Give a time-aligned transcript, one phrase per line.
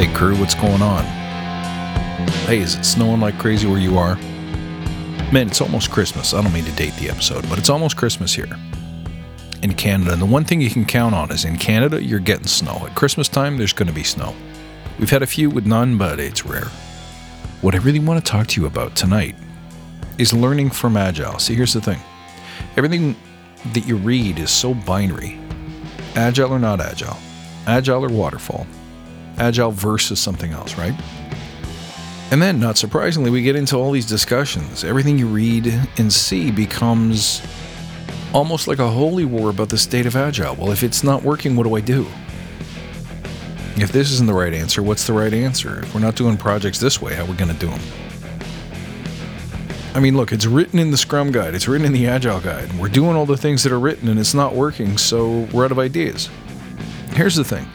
[0.00, 1.04] Hey, crew, what's going on?
[2.46, 4.16] Hey, is it snowing like crazy where you are?
[5.30, 6.32] Man, it's almost Christmas.
[6.32, 8.48] I don't mean to date the episode, but it's almost Christmas here
[9.62, 10.14] in Canada.
[10.14, 12.82] And the one thing you can count on is in Canada, you're getting snow.
[12.86, 14.34] At Christmas time, there's going to be snow.
[14.98, 16.70] We've had a few with none, but it's rare.
[17.60, 19.36] What I really want to talk to you about tonight
[20.16, 21.38] is learning from Agile.
[21.38, 22.00] See, here's the thing
[22.78, 23.16] everything
[23.74, 25.38] that you read is so binary
[26.14, 27.18] Agile or not Agile,
[27.66, 28.66] Agile or waterfall,
[29.40, 30.94] Agile versus something else, right?
[32.30, 34.84] And then, not surprisingly, we get into all these discussions.
[34.84, 35.66] Everything you read
[35.98, 37.42] and see becomes
[38.32, 40.54] almost like a holy war about the state of Agile.
[40.54, 42.06] Well, if it's not working, what do I do?
[43.76, 45.80] If this isn't the right answer, what's the right answer?
[45.80, 47.80] If we're not doing projects this way, how are we going to do them?
[49.94, 52.72] I mean, look, it's written in the Scrum Guide, it's written in the Agile Guide.
[52.78, 55.72] We're doing all the things that are written and it's not working, so we're out
[55.72, 56.30] of ideas.
[57.14, 57.66] Here's the thing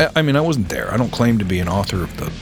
[0.00, 0.90] I, I mean, I wasn't there.
[0.90, 2.32] I don't claim to be an author of the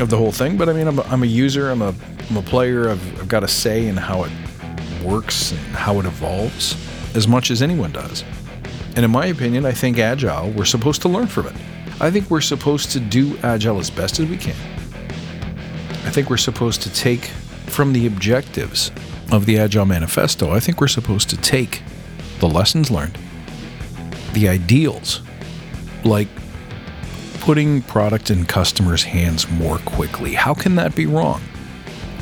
[0.00, 1.94] of the whole thing, but I mean, I'm a, I'm a user, I'm a,
[2.30, 4.32] I'm a player, I've, I've got a say in how it
[5.04, 6.74] works and how it evolves
[7.14, 8.24] as much as anyone does.
[8.96, 11.54] And in my opinion, I think Agile, we're supposed to learn from it.
[12.00, 14.56] I think we're supposed to do Agile as best as we can.
[16.06, 17.24] I think we're supposed to take
[17.66, 18.90] from the objectives
[19.32, 21.82] of the Agile Manifesto, I think we're supposed to take
[22.38, 23.18] the lessons learned,
[24.32, 25.20] the ideals,
[26.04, 26.28] like
[27.50, 30.34] putting product in customers' hands more quickly.
[30.34, 31.40] How can that be wrong?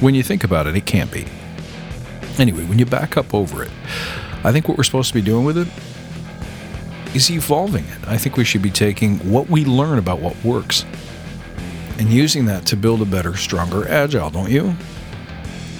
[0.00, 1.26] When you think about it, it can't be.
[2.38, 3.70] Anyway, when you back up over it,
[4.42, 5.68] I think what we're supposed to be doing with it
[7.14, 8.08] is evolving it.
[8.08, 10.86] I think we should be taking what we learn about what works
[11.98, 14.74] and using that to build a better, stronger Agile, don't you?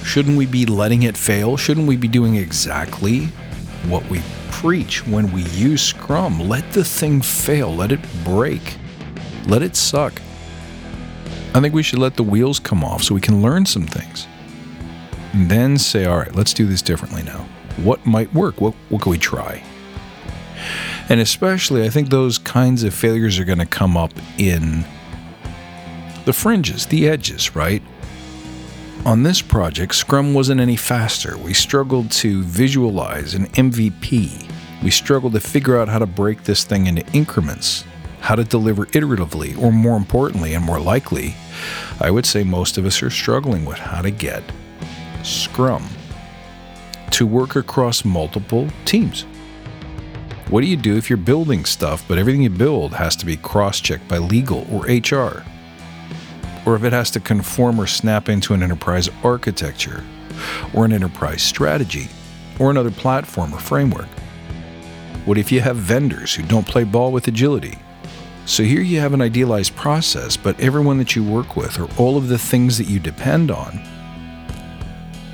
[0.05, 1.57] Shouldn't we be letting it fail?
[1.57, 3.29] Shouldn't we be doing exactly
[3.87, 6.39] what we preach when we use Scrum?
[6.39, 8.77] Let the thing fail, let it break,
[9.49, 10.21] let it suck.
[11.55, 14.29] I think we should let the wheels come off so we can learn some things.
[15.33, 17.47] And then say, all right, let's do this differently now.
[17.79, 18.61] What might work?
[18.61, 19.63] What, what can we try?
[21.09, 24.85] And especially, I think those kinds of failures are going to come up in
[26.27, 27.83] the fringes, the edges, right?
[29.07, 31.39] On this project, Scrum wasn't any faster.
[31.39, 34.51] We struggled to visualize an MVP.
[34.83, 37.85] We struggled to figure out how to break this thing into increments,
[38.21, 41.35] how to deliver iteratively, or more importantly and more likely,
[42.01, 44.43] I would say most of us are struggling with how to get
[45.23, 45.89] Scrum
[47.11, 49.23] to work across multiple teams.
[50.51, 53.37] What do you do if you're building stuff, but everything you build has to be
[53.37, 55.45] cross checked by legal or HR?
[56.65, 60.05] Or if it has to conform or snap into an enterprise architecture,
[60.75, 62.09] or an enterprise strategy,
[62.59, 64.09] or another platform or framework?
[65.25, 67.79] What if you have vendors who don't play ball with agility?
[68.49, 72.17] So here you have an idealized process, but everyone that you work with, or all
[72.17, 73.79] of the things that you depend on,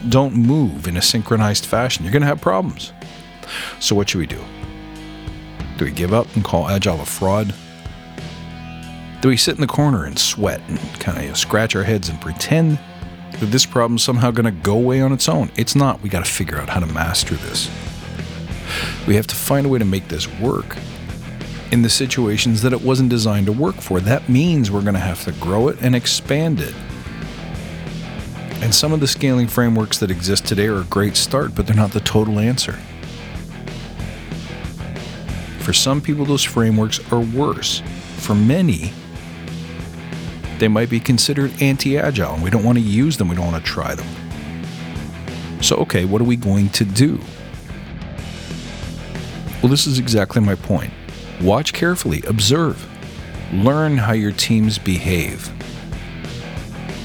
[0.08, 2.04] don't move in a synchronized fashion.
[2.04, 2.92] You're going to have problems.
[3.78, 4.42] So, what should we do?
[5.78, 7.54] Do we give up and call Agile a fraud?
[9.20, 12.20] Do we sit in the corner and sweat and kind of scratch our heads and
[12.20, 12.80] pretend
[13.38, 15.52] that this problem's somehow going to go away on its own?
[15.54, 16.02] It's not.
[16.02, 17.70] We got to figure out how to master this.
[19.06, 20.76] We have to find a way to make this work
[21.74, 23.98] in the situations that it wasn't designed to work for.
[23.98, 26.72] That means we're going to have to grow it and expand it.
[28.62, 31.74] And some of the scaling frameworks that exist today are a great start, but they're
[31.74, 32.78] not the total answer.
[35.58, 37.82] For some people, those frameworks are worse.
[38.18, 38.92] For many,
[40.58, 43.50] they might be considered anti agile, and we don't want to use them, we don't
[43.50, 44.06] want to try them.
[45.60, 47.18] So, okay, what are we going to do?
[49.60, 50.92] Well, this is exactly my point.
[51.44, 52.88] Watch carefully, observe,
[53.52, 55.46] learn how your teams behave.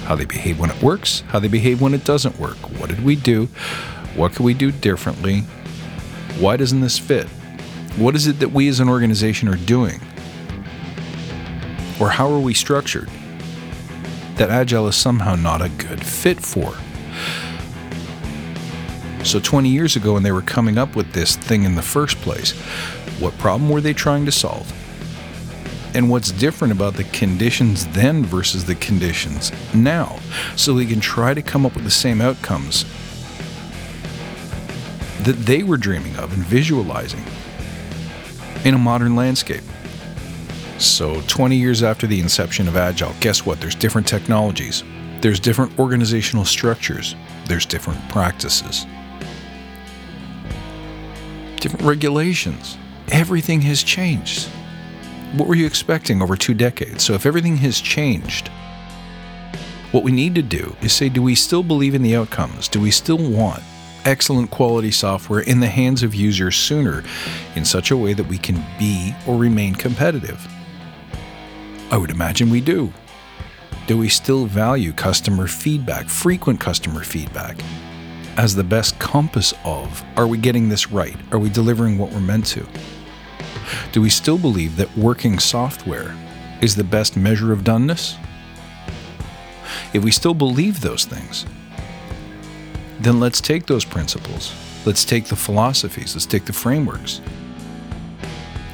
[0.05, 2.55] How they behave when it works, how they behave when it doesn't work.
[2.79, 3.47] What did we do?
[4.15, 5.41] What could we do differently?
[6.39, 7.27] Why doesn't this fit?
[7.97, 9.99] What is it that we as an organization are doing?
[11.99, 13.09] Or how are we structured
[14.35, 16.75] that Agile is somehow not a good fit for?
[19.25, 22.17] So, 20 years ago, when they were coming up with this thing in the first
[22.17, 22.53] place,
[23.19, 24.71] what problem were they trying to solve?
[25.95, 30.19] And what's different about the conditions then versus the conditions now?
[30.55, 32.85] So they can try to come up with the same outcomes
[35.23, 37.23] that they were dreaming of and visualizing
[38.63, 39.63] in a modern landscape.
[40.77, 43.59] So, 20 years after the inception of Agile, guess what?
[43.59, 44.83] There's different technologies,
[45.19, 47.15] there's different organizational structures,
[47.47, 48.85] there's different practices,
[51.59, 52.77] different regulations.
[53.11, 54.47] Everything has changed.
[55.33, 57.03] What were you expecting over two decades?
[57.03, 58.49] So if everything has changed,
[59.91, 62.67] what we need to do is say, do we still believe in the outcomes?
[62.67, 63.63] Do we still want
[64.05, 67.03] excellent quality software in the hands of users sooner
[67.55, 70.47] in such a way that we can be or remain competitive?
[71.91, 72.93] I would imagine we do.
[73.87, 77.59] Do we still value customer feedback, frequent customer feedback,
[78.37, 81.17] as the best compass of are we getting this right?
[81.31, 82.67] Are we delivering what we're meant to?
[83.91, 86.15] Do we still believe that working software
[86.61, 88.17] is the best measure of doneness?
[89.93, 91.45] If we still believe those things,
[92.99, 94.53] then let's take those principles,
[94.85, 97.21] let's take the philosophies, let's take the frameworks,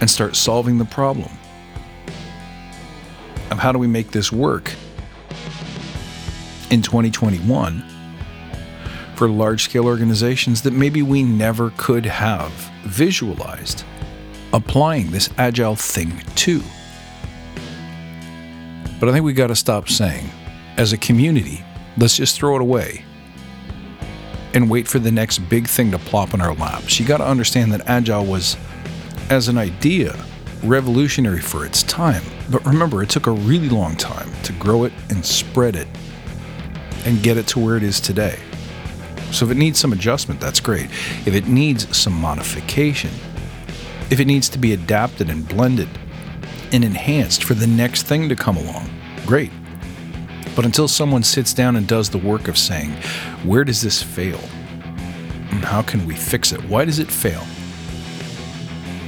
[0.01, 1.31] and start solving the problem
[3.51, 4.73] of how do we make this work
[6.71, 7.83] in 2021
[9.15, 12.51] for large scale organizations that maybe we never could have
[12.83, 13.85] visualized
[14.55, 16.63] applying this agile thing to.
[19.01, 20.29] But I think we got to stop saying,
[20.77, 21.63] as a community,
[21.97, 23.03] let's just throw it away
[24.53, 26.97] and wait for the next big thing to plop in our laps.
[26.97, 28.55] You got to understand that agile was,
[29.29, 30.15] as an idea,
[30.63, 32.23] revolutionary for its time.
[32.49, 35.89] But remember, it took a really long time to grow it and spread it
[37.05, 38.39] and get it to where it is today.
[39.31, 40.85] So if it needs some adjustment, that's great.
[41.25, 43.11] If it needs some modification,
[44.09, 45.89] if it needs to be adapted and blended
[46.71, 48.89] and enhanced for the next thing to come along,
[49.25, 49.51] great.
[50.55, 52.91] But until someone sits down and does the work of saying,
[53.43, 54.39] where does this fail?
[55.51, 56.63] And how can we fix it?
[56.65, 57.43] Why does it fail?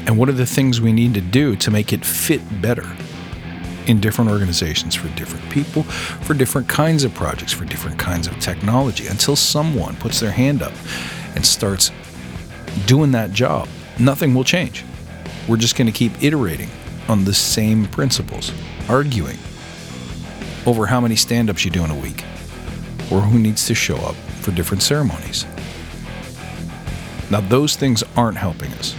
[0.08, 2.88] And what are the things we need to do to make it fit better
[3.88, 8.38] in different organizations for different people, for different kinds of projects, for different kinds of
[8.40, 10.74] technology until someone puts their hand up
[11.36, 11.92] and starts
[12.86, 13.68] doing that job?
[14.00, 14.86] Nothing will change.
[15.48, 16.70] We're just going to keep iterating
[17.08, 18.52] on the same principles,
[18.88, 19.38] arguing
[20.66, 22.24] over how many stand ups you do in a week,
[23.12, 25.46] or who needs to show up for different ceremonies.
[27.32, 28.96] Now, those things aren't helping us.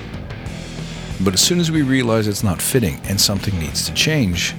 [1.21, 4.55] But as soon as we realize it's not fitting and something needs to change,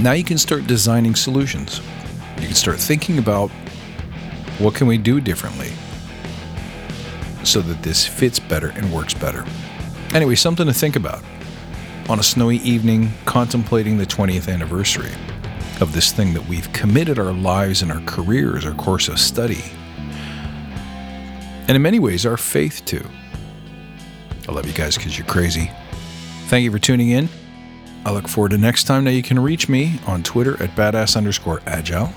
[0.00, 1.80] now you can start designing solutions.
[2.36, 3.50] You can start thinking about
[4.58, 5.72] what can we do differently
[7.48, 9.44] so that this fits better and works better.
[10.14, 11.22] Anyway, something to think about
[12.08, 15.12] on a snowy evening contemplating the 20th anniversary
[15.80, 19.62] of this thing that we've committed our lives and our careers, our course of study,
[21.68, 23.04] and in many ways, our faith to.
[24.48, 25.70] I love you guys because you're crazy.
[26.46, 27.28] Thank you for tuning in.
[28.06, 29.04] I look forward to next time.
[29.04, 32.10] Now you can reach me on Twitter at badass underscore agile,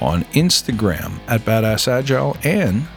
[0.00, 2.88] on Instagram at badass agile, and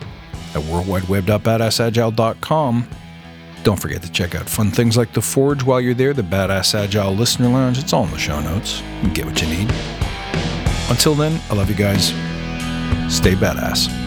[0.57, 2.88] at worldwideweb.badassagile.com.
[3.63, 6.75] Don't forget to check out fun things like The Forge while you're there, the Badass
[6.75, 7.77] Agile Listener Lounge.
[7.77, 8.81] It's all in the show notes.
[9.04, 9.69] You get what you need.
[10.89, 12.07] Until then, I love you guys.
[13.13, 14.06] Stay badass.